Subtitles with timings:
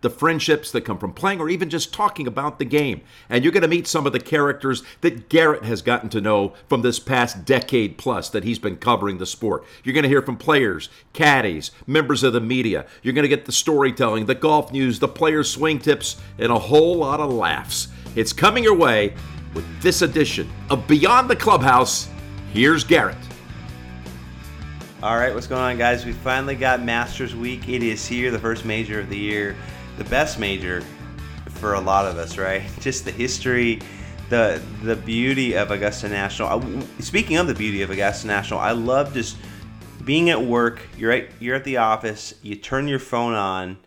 [0.00, 3.00] the friendships that come from playing or even just talking about the game.
[3.28, 6.54] And you're going to meet some of the characters that Garrett has gotten to know
[6.68, 9.64] from this past decade plus that he's been covering the sport.
[9.82, 12.86] You're going to hear from players, caddies, members of the media.
[13.02, 16.58] You're going to get the storytelling, the golf news, the players' swing tips, and a
[16.58, 17.88] whole lot of laughs.
[18.14, 19.14] It's coming your way
[19.54, 22.08] with this edition of Beyond the Clubhouse.
[22.52, 23.16] Here's Garrett.
[25.02, 26.04] All right, what's going on, guys?
[26.04, 27.68] We finally got Masters Week.
[27.68, 29.56] It is here, the first major of the year
[29.96, 30.82] the best major
[31.48, 32.62] for a lot of us, right?
[32.80, 33.80] Just the history,
[34.28, 36.82] the the beauty of Augusta National.
[37.00, 39.36] Speaking of the beauty of Augusta National, I love just
[40.04, 40.80] being at work.
[40.96, 42.34] You're at you're at the office.
[42.42, 43.78] You turn your phone on.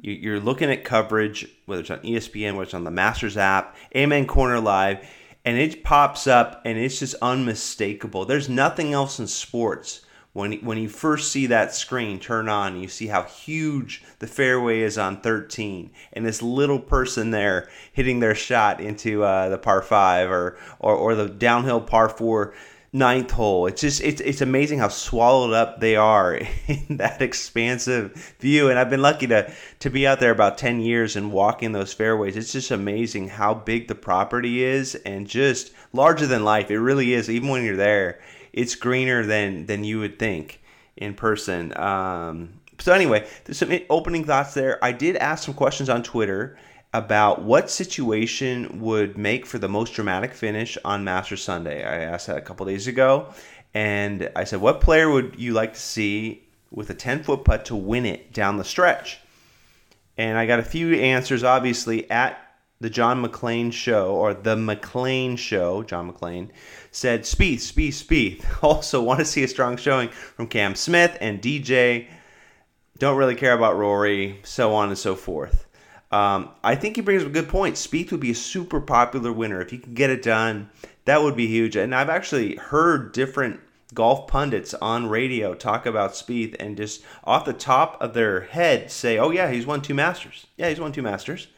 [0.00, 4.26] You're looking at coverage, whether it's on ESPN, whether it's on the Masters app, Amen
[4.28, 5.04] Corner Live,
[5.44, 8.24] and it pops up, and it's just unmistakable.
[8.24, 10.02] There's nothing else in sports
[10.38, 14.80] when when you first see that screen turn on, you see how huge the fairway
[14.80, 19.82] is on 13, and this little person there hitting their shot into uh, the par
[19.82, 22.54] five or, or or the downhill par four
[22.92, 23.66] ninth hole.
[23.66, 26.34] It's just it's it's amazing how swallowed up they are
[26.66, 28.70] in that expansive view.
[28.70, 31.92] And I've been lucky to to be out there about ten years and walking those
[31.92, 32.36] fairways.
[32.36, 36.70] It's just amazing how big the property is and just larger than life.
[36.70, 37.28] It really is.
[37.28, 38.20] Even when you're there,
[38.58, 40.60] it's greener than than you would think
[40.96, 41.76] in person.
[41.78, 44.82] Um, so anyway, there's some opening thoughts there.
[44.84, 46.58] I did ask some questions on Twitter
[46.92, 51.84] about what situation would make for the most dramatic finish on Master Sunday.
[51.84, 53.32] I asked that a couple days ago,
[53.74, 57.64] and I said, "What player would you like to see with a 10 foot putt
[57.66, 59.20] to win it down the stretch?"
[60.16, 61.44] And I got a few answers.
[61.44, 62.36] Obviously, at
[62.80, 66.50] the John McClain show or the McClain show, John McClain
[66.92, 68.44] said, Spieth, Spieth, Spieth.
[68.62, 72.06] Also, want to see a strong showing from Cam Smith and DJ.
[72.98, 75.66] Don't really care about Rory, so on and so forth.
[76.10, 77.74] Um, I think he brings up a good point.
[77.74, 80.70] Spieth would be a super popular winner if he could get it done.
[81.04, 81.76] That would be huge.
[81.76, 83.60] And I've actually heard different
[83.94, 88.90] golf pundits on radio talk about Spieth and just off the top of their head
[88.90, 90.46] say, "Oh yeah, he's won two Masters.
[90.56, 91.48] Yeah, he's won two Masters."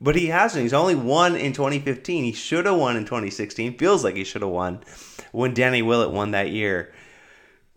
[0.00, 0.62] But he hasn't.
[0.62, 2.24] He's only won in 2015.
[2.24, 3.78] He should have won in 2016.
[3.78, 4.80] Feels like he should have won
[5.32, 6.92] when Danny Willett won that year.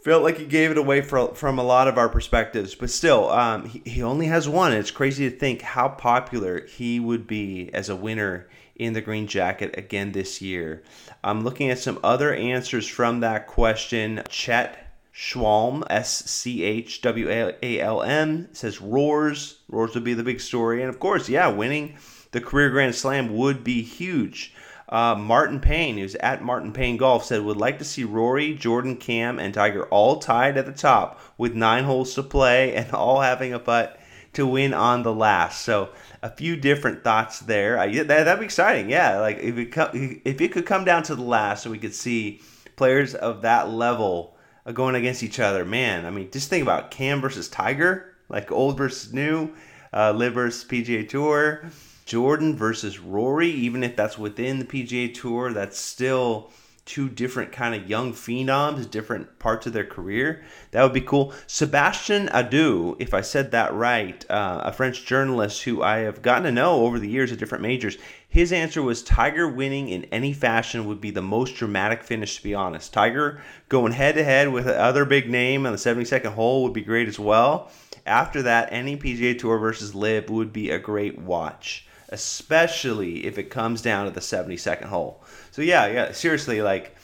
[0.03, 3.29] Felt like he gave it away for, from a lot of our perspectives, but still,
[3.29, 4.73] um, he, he only has one.
[4.73, 9.27] It's crazy to think how popular he would be as a winner in the green
[9.27, 10.81] jacket again this year.
[11.23, 14.23] I'm looking at some other answers from that question.
[14.27, 19.59] Chet Schwalm, S C H W A L M, says Roars.
[19.69, 20.81] Roars would be the big story.
[20.81, 21.95] And of course, yeah, winning
[22.31, 24.53] the career Grand Slam would be huge.
[24.89, 28.97] Uh, Martin Payne, who's at Martin Payne Golf, said would like to see Rory, Jordan,
[28.97, 33.21] Cam, and Tiger all tied at the top with nine holes to play and all
[33.21, 33.97] having a putt
[34.33, 35.61] to win on the last.
[35.61, 35.89] So
[36.21, 37.79] a few different thoughts there.
[37.79, 38.89] I, that, that'd be exciting.
[38.89, 41.95] Yeah, like if it if it could come down to the last, so we could
[41.95, 42.41] see
[42.75, 45.63] players of that level uh, going against each other.
[45.63, 49.51] Man, I mean, just think about Cam versus Tiger, like old versus new,
[49.93, 51.63] uh, LIV versus PGA Tour.
[52.11, 56.51] Jordan versus Rory, even if that's within the PGA Tour, that's still
[56.83, 60.43] two different kind of young phenoms, different parts of their career.
[60.71, 61.33] That would be cool.
[61.47, 66.43] Sebastian Adu, if I said that right, uh, a French journalist who I have gotten
[66.43, 70.33] to know over the years at different majors, his answer was Tiger winning in any
[70.33, 72.91] fashion would be the most dramatic finish, to be honest.
[72.91, 76.81] Tiger going head to head with other big name on the 72nd hole would be
[76.81, 77.71] great as well.
[78.05, 83.49] After that, any PGA Tour versus LIV would be a great watch especially if it
[83.49, 85.23] comes down to the 72nd hole.
[85.51, 86.95] So yeah, yeah, seriously, like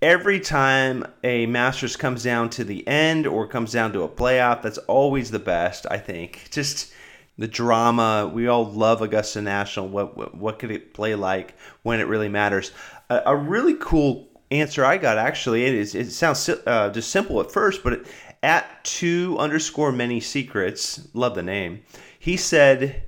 [0.00, 4.62] every time a Masters comes down to the end or comes down to a playoff,
[4.62, 6.48] that's always the best, I think.
[6.50, 6.92] Just
[7.38, 8.30] the drama.
[8.32, 9.88] We all love Augusta National.
[9.88, 12.72] What what, what could it play like when it really matters?
[13.10, 15.64] A, a really cool answer I got actually.
[15.64, 15.94] It is.
[15.94, 18.06] It sounds uh, just simple at first, but it,
[18.42, 21.08] at two underscore many secrets.
[21.14, 21.82] Love the name.
[22.18, 23.02] He said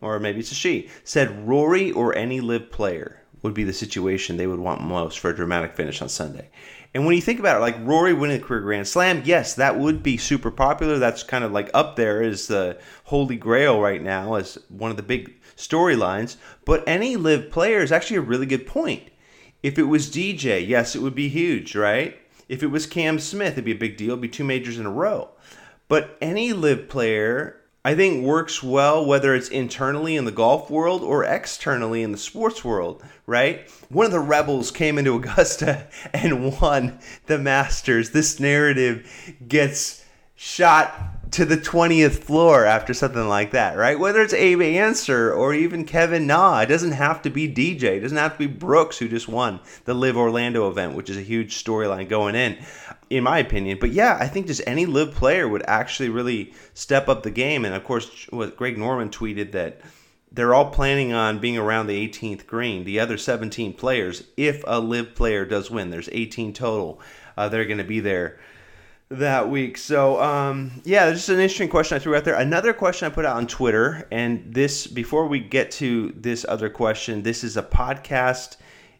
[0.00, 4.36] or maybe it's a she, said Rory or any LIV player would be the situation
[4.36, 6.50] they would want most for a dramatic finish on Sunday.
[6.92, 9.78] And when you think about it, like Rory winning the career Grand Slam, yes, that
[9.78, 10.98] would be super popular.
[10.98, 14.96] That's kind of like up there is the holy grail right now as one of
[14.96, 16.36] the big storylines.
[16.64, 19.04] But any LIV player is actually a really good point.
[19.62, 22.16] If it was DJ, yes, it would be huge, right?
[22.48, 24.10] If it was Cam Smith, it'd be a big deal.
[24.10, 25.30] It'd be two majors in a row.
[25.86, 31.02] But any LIV player I think works well whether it's internally in the golf world
[31.02, 33.70] or externally in the sports world, right?
[33.88, 38.10] One of the rebels came into Augusta and won the Masters.
[38.10, 39.10] This narrative
[39.48, 40.04] gets
[40.36, 43.98] shot to the 20th floor after something like that, right?
[43.98, 47.96] Whether it's Abe Ancer or even Kevin Na, it doesn't have to be DJ.
[47.96, 51.16] It doesn't have to be Brooks who just won the LIV Orlando event, which is
[51.16, 52.58] a huge storyline going in,
[53.10, 53.78] in my opinion.
[53.80, 57.64] But yeah, I think just any LIV player would actually really step up the game.
[57.64, 59.80] And of course, what Greg Norman tweeted that
[60.32, 62.84] they're all planning on being around the 18th green.
[62.84, 67.00] The other 17 players, if a LIV player does win, there's 18 total,
[67.36, 68.38] uh, they're going to be there
[69.10, 69.76] that week.
[69.76, 72.36] So, um, yeah, just an interesting question I threw out there.
[72.36, 76.70] Another question I put out on Twitter, and this, before we get to this other
[76.70, 78.56] question, this is a podcast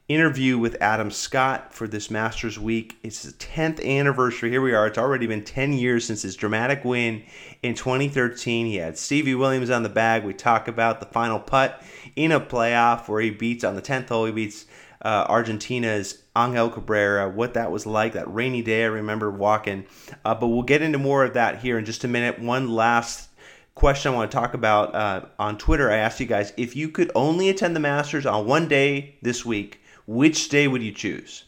[0.09, 2.99] interview with Adam Scott for this Masters week.
[3.05, 4.51] It's the 10th anniversary.
[4.51, 4.89] Here we are.
[4.89, 7.23] It's already been 10 years since his dramatic win
[7.63, 8.67] in 2013.
[8.67, 10.25] He had Stevie Williams on the bag.
[10.25, 11.81] We talk about the final putt
[12.17, 14.67] in a playoff where he beats on the 10th hole, he beats
[15.03, 19.87] uh, Argentina's Angel Cabrera, what that was like, that rainy day I remember walking.
[20.25, 22.39] Uh, but we'll get into more of that here in just a minute.
[22.39, 23.29] One last
[23.75, 25.91] question I want to talk about uh, on Twitter.
[25.91, 29.45] I asked you guys if you could only attend the Masters on one day this
[29.45, 31.45] week, which day would you choose?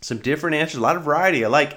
[0.00, 1.44] Some different answers, a lot of variety.
[1.44, 1.76] I like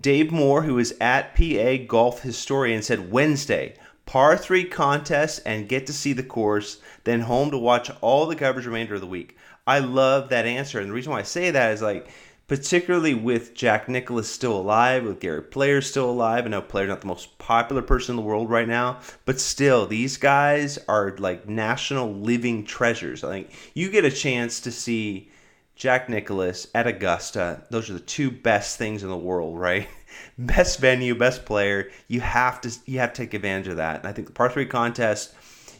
[0.00, 3.74] Dave Moore, who is at PA Golf Historian, said Wednesday
[4.10, 8.34] par three contest and get to see the course, then home to watch all the
[8.34, 9.36] coverage remainder of the week.
[9.68, 10.80] I love that answer.
[10.80, 12.08] And the reason why I say that is like,
[12.48, 16.44] particularly with Jack Nicklaus still alive, with Gary Player still alive.
[16.44, 19.86] I know Player's not the most popular person in the world right now, but still,
[19.86, 23.22] these guys are like national living treasures.
[23.22, 25.30] I think you get a chance to see
[25.76, 27.62] Jack Nicklaus at Augusta.
[27.70, 29.86] Those are the two best things in the world, right?
[30.38, 31.90] best venue, best player.
[32.08, 34.00] You have to you have to take advantage of that.
[34.00, 35.34] And I think the par three contest,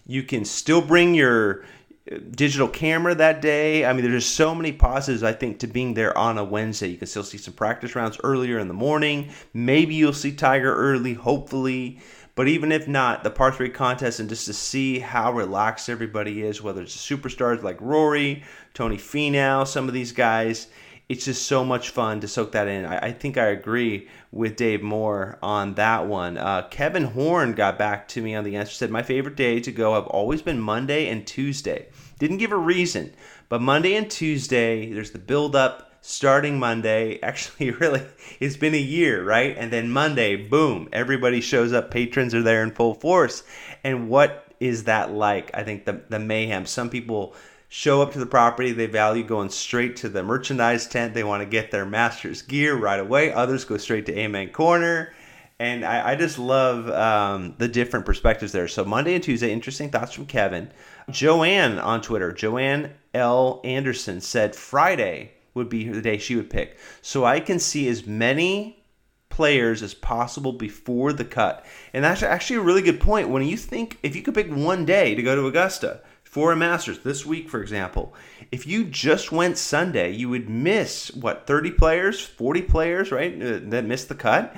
[0.06, 1.64] you can still bring your
[2.10, 3.84] uh, digital camera that day.
[3.84, 6.88] I mean, there's just so many positives, I think, to being there on a Wednesday.
[6.88, 9.30] You can still see some practice rounds earlier in the morning.
[9.54, 12.00] Maybe you'll see Tiger early, hopefully.
[12.40, 16.42] But even if not, the par three contest and just to see how relaxed everybody
[16.42, 20.68] is, whether it's superstars like Rory, Tony Finau, some of these guys,
[21.10, 22.84] it's just so much fun to soak that in.
[22.84, 26.38] I, I think I agree with Dave Moore on that one.
[26.38, 28.72] Uh, Kevin Horn got back to me on the answer.
[28.72, 31.88] Said my favorite day to go have always been Monday and Tuesday.
[32.20, 33.12] Didn't give a reason,
[33.48, 37.18] but Monday and Tuesday, there's the build up starting Monday.
[37.24, 38.06] Actually, really,
[38.38, 39.56] it's been a year, right?
[39.58, 41.90] And then Monday, boom, everybody shows up.
[41.90, 43.42] Patrons are there in full force.
[43.82, 45.50] And what is that like?
[45.54, 46.66] I think the the mayhem.
[46.66, 47.34] Some people
[47.70, 48.72] show up to the property.
[48.72, 51.14] They value going straight to the merchandise tent.
[51.14, 53.32] They want to get their master's gear right away.
[53.32, 55.14] Others go straight to Amen Corner.
[55.60, 58.66] And I, I just love um, the different perspectives there.
[58.66, 60.72] So Monday and Tuesday, interesting thoughts from Kevin.
[61.10, 63.60] Joanne on Twitter, Joanne L.
[63.62, 66.76] Anderson said Friday would be the day she would pick.
[67.02, 68.82] So I can see as many
[69.28, 71.64] players as possible before the cut.
[71.92, 73.28] And that's actually a really good point.
[73.28, 76.00] When you think if you could pick one day to go to Augusta,
[76.30, 78.14] for a Masters this week, for example,
[78.52, 83.34] if you just went Sunday, you would miss what 30 players, 40 players, right?
[83.34, 84.54] Uh, that missed the cut,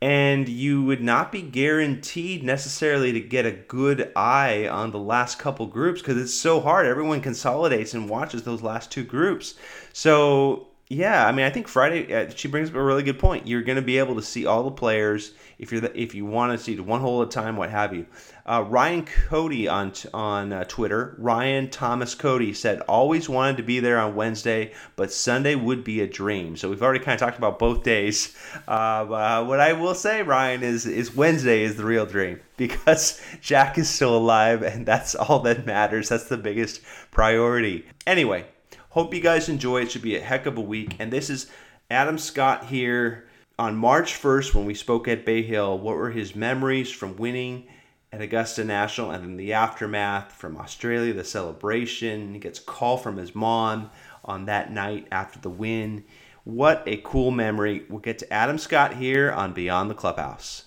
[0.00, 5.40] and you would not be guaranteed necessarily to get a good eye on the last
[5.40, 6.86] couple groups because it's so hard.
[6.86, 9.54] Everyone consolidates and watches those last two groups.
[9.92, 13.46] So yeah, I mean, I think Friday uh, she brings up a really good point.
[13.46, 16.24] You're going to be able to see all the players if you're the, if you
[16.24, 18.06] want to see one hole at a time, what have you.
[18.50, 23.78] Uh, Ryan Cody on on uh, Twitter, Ryan Thomas Cody said always wanted to be
[23.78, 26.56] there on Wednesday, but Sunday would be a dream.
[26.56, 28.36] So we've already kind of talked about both days.
[28.66, 33.22] Uh, uh what I will say, Ryan, is is Wednesday is the real dream because
[33.40, 36.08] Jack is still alive, and that's all that matters.
[36.08, 36.80] That's the biggest
[37.12, 37.86] priority.
[38.04, 38.46] Anyway,
[38.90, 39.82] Hope you guys enjoy.
[39.82, 40.96] It should be a heck of a week.
[40.98, 41.46] And this is
[41.92, 45.78] Adam Scott here on March 1st when we spoke at Bay Hill.
[45.78, 47.68] What were his memories from winning
[48.12, 52.34] at Augusta National and then the aftermath from Australia, the celebration?
[52.34, 53.90] He gets a call from his mom
[54.24, 56.04] on that night after the win.
[56.44, 57.84] What a cool memory.
[57.88, 60.64] We'll get to Adam Scott here on Beyond the Clubhouse.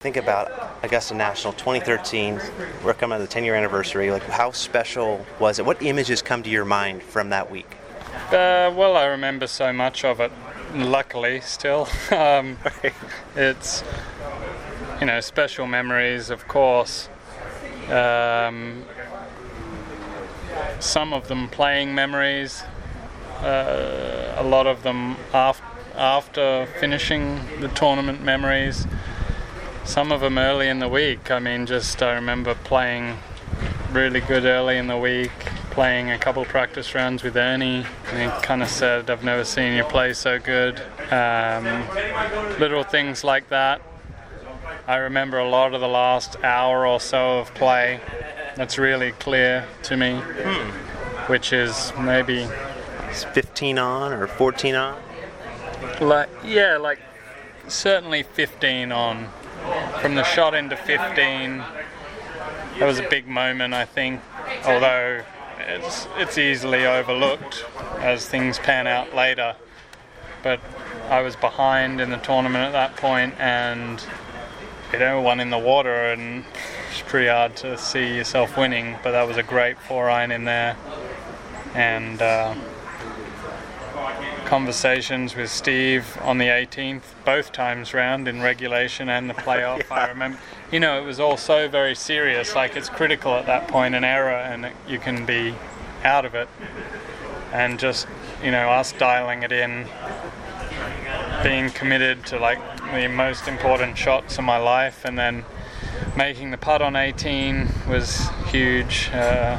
[0.00, 0.50] Think about
[0.82, 2.40] Augusta National 2013.
[2.82, 4.10] We're coming to the 10 year anniversary.
[4.10, 5.66] Like, how special was it?
[5.66, 7.76] What images come to your mind from that week?
[8.28, 10.32] Uh, well, I remember so much of it.
[10.74, 12.58] Luckily, still, um,
[13.34, 13.82] it's
[15.00, 17.08] you know special memories, of course.
[17.88, 18.84] Um,
[20.78, 22.62] some of them playing memories.
[23.40, 25.64] Uh, a lot of them after
[25.96, 28.86] after finishing the tournament memories.
[29.84, 31.30] Some of them early in the week.
[31.30, 33.18] I mean, just I remember playing
[33.92, 35.32] really good early in the week,
[35.80, 37.86] playing a couple practice rounds with Ernie.
[38.12, 40.78] And he kind of said, I've never seen you play so good.
[41.10, 41.64] Um,
[42.60, 43.80] little things like that.
[44.86, 47.98] I remember a lot of the last hour or so of play.
[48.56, 50.16] That's really clear to me,
[51.28, 52.46] which is maybe
[53.08, 55.02] It's 15 on or 14 on?
[56.02, 56.98] like yeah, like
[57.68, 59.28] certainly 15 on.
[60.02, 64.20] From the shot into 15, that was a big moment, I think.
[64.66, 65.22] Although
[65.68, 67.64] it's it's easily overlooked
[67.98, 69.56] as things pan out later.
[70.42, 70.60] But
[71.08, 74.04] I was behind in the tournament at that point, and
[74.92, 76.44] you know, one in the water, and
[76.90, 78.96] it's pretty hard to see yourself winning.
[79.02, 80.76] But that was a great four iron in there,
[81.74, 82.20] and.
[82.20, 82.54] Uh,
[84.50, 89.88] conversations with Steve on the 18th, both times round in regulation and the playoff.
[89.92, 90.40] I remember,
[90.70, 92.54] you know, it was all so very serious.
[92.54, 95.54] Like it's critical at that point, an error, and it- you can be
[96.04, 96.48] out of it.
[97.52, 98.06] And just,
[98.44, 99.86] you know, us dialing it in,
[101.42, 102.58] being committed to like
[102.92, 105.44] the most important shots of my life, and then
[106.16, 109.10] making the putt on 18 was huge.
[109.12, 109.58] Uh,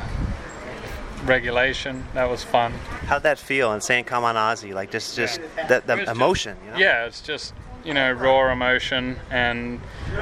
[1.25, 2.73] regulation, that was fun.
[3.05, 3.71] How'd that feel?
[3.71, 6.57] And saying "Come on, Aussie," like just just that the was just- emotion.
[6.65, 6.77] You know?
[6.77, 7.53] Yeah, it's just
[7.83, 9.79] you know raw emotion, and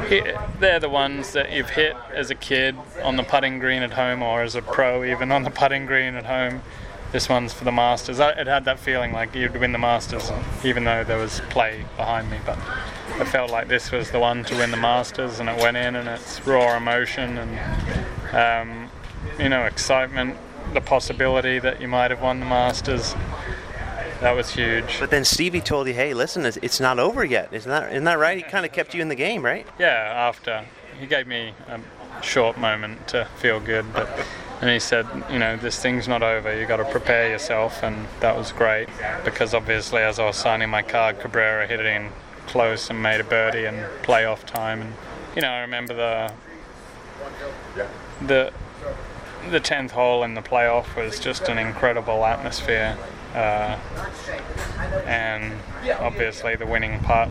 [0.08, 3.94] hit, they're the ones that you've hit as a kid on the putting green at
[3.94, 6.62] home, or as a pro even on the putting green at home.
[7.12, 8.20] This one's for the Masters.
[8.20, 10.32] I, it had that feeling like you'd win the Masters,
[10.64, 12.38] even though there was play behind me.
[12.46, 12.60] But
[13.20, 15.96] I felt like this was the one to win the Masters, and it went in,
[15.96, 18.92] and it's raw emotion and um,
[19.40, 20.38] you know excitement,
[20.74, 23.16] the possibility that you might have won the Masters.
[24.22, 25.00] That was huge.
[25.00, 27.54] But then Stevie told you, "Hey, listen, it's, it's not over yet.
[27.54, 29.66] Isn't that isn't that right?" He kind of kept you in the game, right?
[29.80, 30.66] Yeah, after
[31.00, 31.80] he gave me a
[32.22, 34.10] short moment to feel good, but
[34.62, 36.58] and he said, you know, this thing's not over.
[36.60, 38.90] You got to prepare yourself, and that was great
[39.24, 42.10] because obviously, as I was signing my card, Cabrera hit it in
[42.48, 44.94] close and made a birdie and playoff time, and
[45.36, 46.34] you know, I remember the
[48.26, 48.52] the
[49.50, 52.98] the tenth hole in the playoff was just an incredible atmosphere,
[53.34, 53.78] uh,
[55.06, 55.54] and
[56.00, 57.30] obviously the winning putt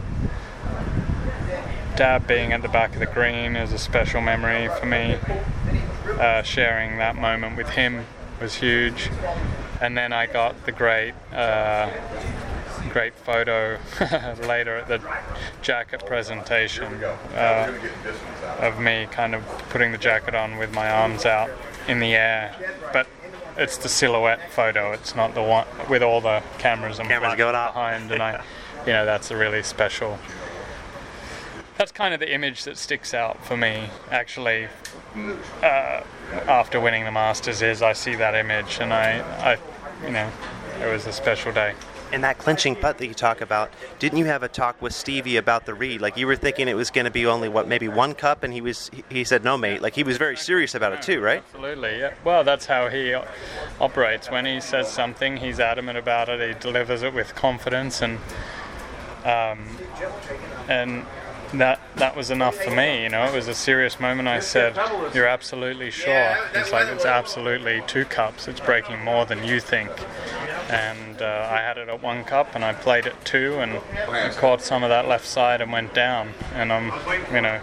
[1.98, 5.18] Dad being at the back of the green is a special memory for me.
[6.16, 8.06] Uh, sharing that moment with him
[8.40, 9.10] was huge,
[9.80, 11.90] and then I got the great, uh,
[12.90, 13.80] great photo
[14.46, 15.02] later at the
[15.60, 17.02] jacket presentation
[17.34, 17.76] uh,
[18.60, 21.50] of me kind of putting the jacket on with my arms out
[21.88, 22.54] in the air,
[22.92, 23.08] but.
[23.58, 24.92] It's the silhouette photo.
[24.92, 27.74] It's not the one with all the cameras and Cameras going off.
[27.74, 28.42] behind, and I,
[28.86, 30.18] you know, that's a really special
[31.78, 34.66] that's kind of the image that sticks out for me actually
[35.62, 36.02] uh,
[36.48, 39.56] after winning the masters is i see that image and i i
[40.04, 40.28] you know
[40.82, 41.72] it was a special day
[42.10, 45.36] And that clinching putt that you talk about, didn't you have a talk with Stevie
[45.36, 46.00] about the read?
[46.00, 48.52] Like you were thinking it was going to be only what maybe one cup, and
[48.52, 49.82] he was he- said no, mate.
[49.82, 51.42] Like he was very serious about it too, right?
[51.48, 53.14] absolutely yeah well that's how he
[53.80, 58.18] operates when he says something he's adamant about it he delivers it with confidence and
[59.24, 59.66] um,
[60.68, 61.04] and
[61.54, 63.02] that that was enough for me.
[63.02, 64.28] You know, it was a serious moment.
[64.28, 64.76] I said,
[65.14, 68.48] "You're absolutely sure." He's like, "It's absolutely two cups.
[68.48, 69.90] It's breaking more than you think."
[70.68, 74.30] And uh, I had it at one cup, and I played it two, and I
[74.30, 76.32] caught some of that left side and went down.
[76.54, 76.92] And I'm,
[77.32, 77.58] you know,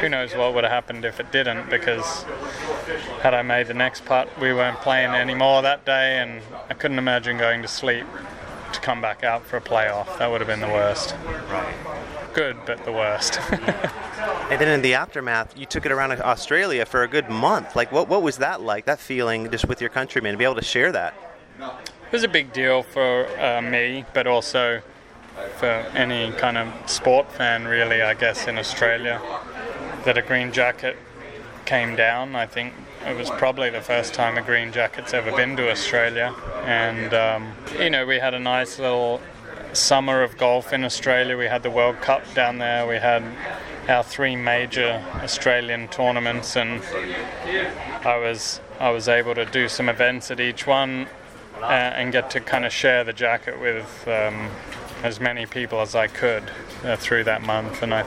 [0.00, 1.70] who knows what would have happened if it didn't?
[1.70, 2.24] Because
[3.22, 6.98] had I made the next putt, we weren't playing anymore that day, and I couldn't
[6.98, 8.06] imagine going to sleep
[8.72, 10.18] to come back out for a playoff.
[10.18, 11.14] That would have been the worst.
[12.34, 13.40] Good, but the worst.
[14.48, 17.74] And then in the aftermath, you took it around Australia for a good month.
[17.74, 18.84] Like what what was that like?
[18.84, 21.14] That feeling just with your countrymen to be able to share that.
[22.06, 24.80] It was a big deal for uh, me, but also
[25.58, 29.20] for any kind of sport fan, really, I guess, in Australia,
[30.04, 30.96] that a green jacket
[31.64, 32.36] came down.
[32.36, 36.34] I think it was probably the first time a green jacket's ever been to Australia.
[36.64, 39.20] And, um, you know, we had a nice little
[39.72, 41.36] summer of golf in Australia.
[41.36, 42.86] We had the World Cup down there.
[42.86, 43.22] We had
[43.88, 46.82] our three major Australian tournaments, and
[48.04, 51.06] I was I was able to do some events at each one
[51.60, 54.50] uh, and get to kind of share the jacket with um,
[55.02, 56.44] as many people as I could
[56.84, 57.82] uh, through that month.
[57.82, 58.02] And I,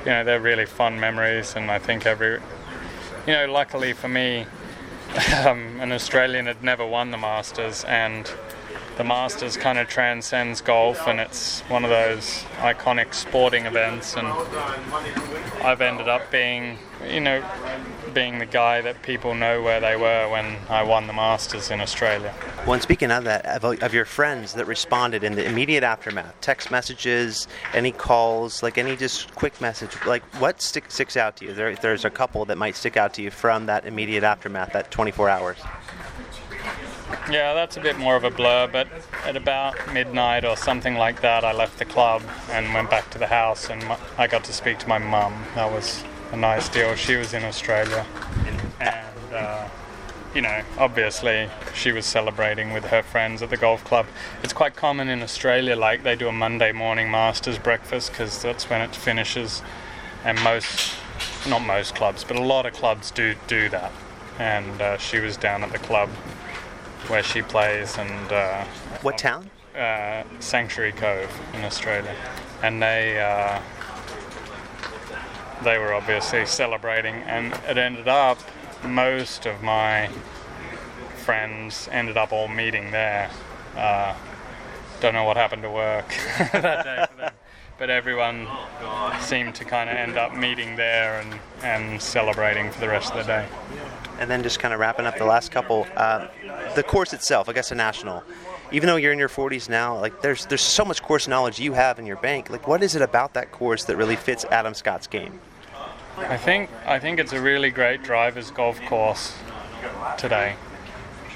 [0.00, 1.54] you know, they're really fun memories.
[1.56, 2.40] And I think every,
[3.26, 4.46] you know, luckily for me,
[5.46, 8.30] um, an Australian had never won the Masters, and
[8.98, 14.16] the Masters kind of transcends golf, and it's one of those iconic sporting events.
[14.16, 14.26] And
[15.64, 17.42] I've ended up being, you know,
[18.12, 21.80] being the guy that people know where they were when I won the Masters in
[21.80, 22.34] Australia.
[22.64, 26.38] Well, and speaking of that, of, of your friends that responded in the immediate aftermath,
[26.42, 31.46] text messages, any calls, like any just quick message, like what stick, sticks out to
[31.46, 31.54] you?
[31.54, 34.90] There, there's a couple that might stick out to you from that immediate aftermath, that
[34.90, 35.56] 24 hours.
[37.30, 38.88] Yeah, that's a bit more of a blur, but
[39.24, 43.18] at about midnight or something like that, I left the club and went back to
[43.18, 43.82] the house, and
[44.18, 45.44] I got to speak to my mum.
[45.54, 46.94] That was a nice deal.
[46.94, 48.04] She was in Australia,
[48.80, 49.68] and uh,
[50.34, 54.06] you know, obviously, she was celebrating with her friends at the golf club.
[54.42, 58.68] It's quite common in Australia, like they do a Monday morning Masters breakfast because that's
[58.68, 59.62] when it finishes,
[60.24, 60.94] and most,
[61.48, 63.92] not most clubs, but a lot of clubs do do that.
[64.38, 66.08] And uh, she was down at the club
[67.08, 68.64] where she plays, and uh,
[69.02, 69.50] what town?
[69.74, 72.14] Uh, Sanctuary Cove in Australia,
[72.62, 73.60] and they uh,
[75.64, 78.38] they were obviously celebrating, and it ended up
[78.84, 80.08] most of my
[81.16, 83.30] friends ended up all meeting there.
[83.76, 84.14] Uh,
[85.00, 86.08] don't know what happened to work
[86.38, 87.32] that day for them.
[87.78, 88.48] But everyone
[89.20, 93.18] seemed to kind of end up meeting there and, and celebrating for the rest of
[93.18, 93.46] the day.
[94.18, 96.26] And then just kind of wrapping up the last couple, uh,
[96.74, 98.24] the course itself, Augusta National.
[98.72, 101.72] Even though you're in your 40s now, like there's there's so much course knowledge you
[101.72, 102.50] have in your bank.
[102.50, 105.40] Like, what is it about that course that really fits Adam Scott's game?
[106.26, 109.34] I think I think it's a really great driver's golf course
[110.16, 110.56] today.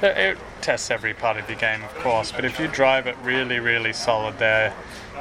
[0.03, 3.61] It tests every part of your game, of course, but if you drive it really,
[3.61, 4.75] really solid there,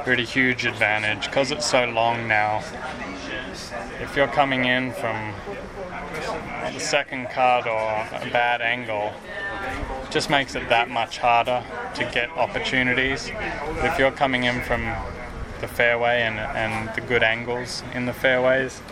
[0.04, 2.64] really huge advantage because it's so long now.
[4.00, 5.32] If you're coming in from
[6.72, 9.12] the second cut or a bad angle,
[10.10, 11.62] just makes it that much harder
[11.94, 13.30] to get opportunities.
[13.76, 14.92] But if you're coming in from
[15.60, 18.82] the fairway and, and the good angles in the fairways,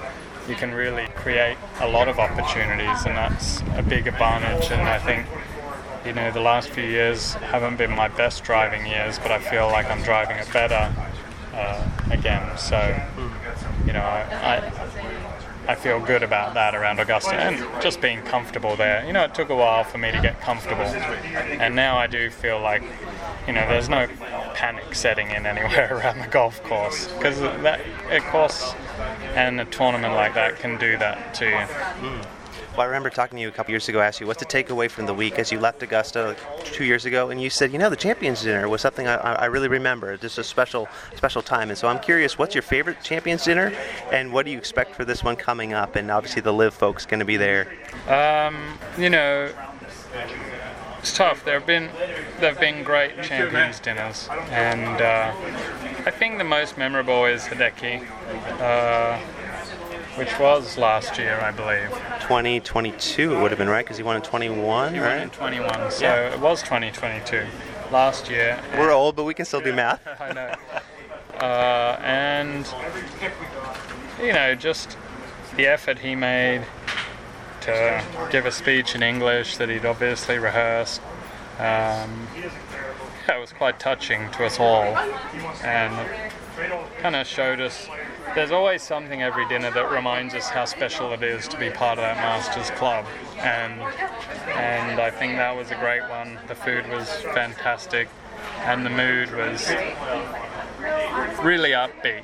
[0.49, 4.71] you can really create a lot of opportunities, and that's a big advantage.
[4.71, 5.27] And I think,
[6.05, 9.67] you know, the last few years haven't been my best driving years, but I feel
[9.69, 10.93] like I'm driving it better
[11.55, 12.57] uh, again.
[12.59, 12.79] So,
[13.87, 14.21] you know, I,
[14.57, 14.73] I
[15.69, 19.05] I feel good about that around Augusta and just being comfortable there.
[19.07, 22.29] You know, it took a while for me to get comfortable, and now I do
[22.29, 22.83] feel like,
[23.47, 24.09] you know, there's no
[24.55, 28.75] panic setting in anywhere around the golf course because that a course
[29.35, 31.53] and a tournament like that can do that to you.
[31.53, 32.27] Mm.
[32.73, 34.01] Well, I remember talking to you a couple years ago.
[34.01, 37.05] I asked you what's the takeaway from the week as you left Augusta two years
[37.05, 40.17] ago, and you said, you know, the Champions Dinner was something I, I really remember.
[40.17, 41.71] Just a special, special time.
[41.71, 43.73] And so I'm curious, what's your favorite Champions Dinner,
[44.13, 45.97] and what do you expect for this one coming up?
[45.97, 47.67] And obviously, the LIV folks going to be there.
[48.07, 48.57] Um,
[48.97, 49.51] you know,
[51.01, 51.45] it's tough.
[51.45, 51.91] There have been
[52.41, 55.33] there have been great champions dinners, and uh,
[56.07, 58.07] I think the most memorable is Hideki.
[58.61, 59.19] Uh,
[60.17, 61.89] which was last year, I believe.
[62.21, 65.15] 2022 it would have been right because he won in 21, he right?
[65.15, 65.31] Won in
[65.63, 66.35] 21, so yeah.
[66.35, 67.47] it was 2022
[67.91, 68.61] last year.
[68.77, 70.07] We're old, but we can still do math.
[70.21, 70.55] I know.
[71.39, 72.67] Uh, and
[74.21, 74.99] you know, just
[75.57, 76.67] the effort he made
[77.63, 81.01] to give a speech in English that he'd obviously rehearsed.
[81.59, 82.27] Um,
[83.29, 84.97] yeah, it was quite touching to us all,
[85.63, 86.09] and
[86.99, 87.89] kind of showed us
[88.35, 91.99] there's always something every dinner that reminds us how special it is to be part
[91.99, 93.05] of that Masters Club,
[93.39, 93.81] and
[94.53, 96.39] and I think that was a great one.
[96.49, 98.09] The food was fantastic,
[98.61, 99.69] and the mood was
[101.43, 102.23] really upbeat.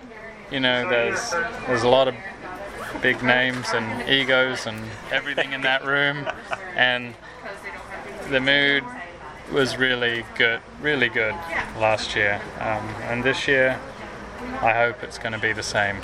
[0.51, 1.31] You know, there's
[1.67, 2.15] there's a lot of
[3.03, 4.81] big names and egos and
[5.13, 6.27] everything in that room,
[6.75, 7.15] and
[8.31, 8.85] the mood
[9.53, 11.35] was really good, really good
[11.79, 13.79] last year, um, and this year
[14.61, 15.97] I hope it's going to be the same.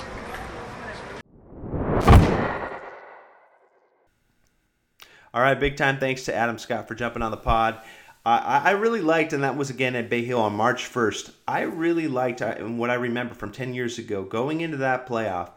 [5.33, 7.81] All right, big time thanks to Adam Scott for jumping on the pod.
[8.25, 11.31] I really liked, and that was again at Bay Hill on March 1st.
[11.45, 15.05] I really liked, uh, and what I remember from 10 years ago, going into that
[15.05, 15.49] playoff,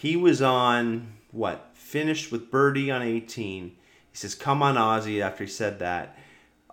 [0.00, 1.72] he was on what?
[1.74, 3.64] Finished with birdie on 18.
[3.64, 3.74] He
[4.12, 6.16] says, Come on, Aussie, after he said that.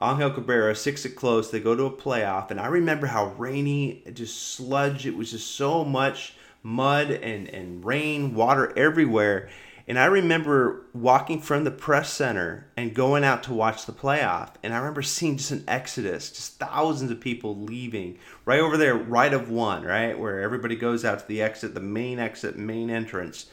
[0.02, 1.52] Angel Cabrera, six at close.
[1.52, 5.06] They go to a playoff, and I remember how rainy, just sludge.
[5.06, 9.50] It was just so much mud and, and rain, water everywhere.
[9.88, 14.50] And I remember walking from the press center and going out to watch the playoff.
[14.62, 18.96] And I remember seeing just an exodus, just thousands of people leaving right over there,
[18.96, 20.20] right of one, right?
[20.20, 23.46] Where everybody goes out to the exit, the main exit, main entrance.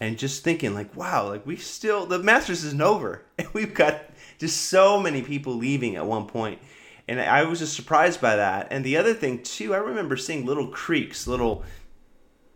[0.00, 3.22] And just thinking, like, wow, like we still, the Masters isn't over.
[3.38, 4.02] And we've got
[4.38, 6.60] just so many people leaving at one point.
[7.08, 8.68] And I was just surprised by that.
[8.70, 11.64] And the other thing too, I remember seeing little creeks, little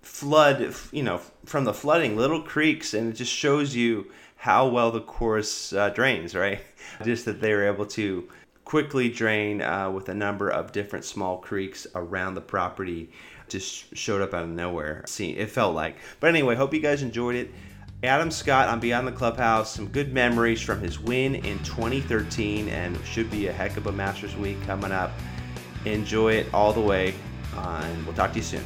[0.06, 4.90] flood, you know, from the flooding, little creeks, and it just shows you how well
[4.90, 6.60] the course uh, drains, right?
[7.04, 8.28] Just that they were able to
[8.64, 13.10] quickly drain uh, with a number of different small creeks around the property.
[13.48, 15.04] Just showed up out of nowhere.
[15.06, 15.96] See, it felt like.
[16.20, 17.50] But anyway, hope you guys enjoyed it.
[18.02, 22.98] Adam Scott on Beyond the Clubhouse, some good memories from his win in 2013, and
[23.04, 25.12] should be a heck of a Masters week coming up.
[25.84, 27.14] Enjoy it all the way,
[27.56, 28.64] uh, and we'll talk to you soon.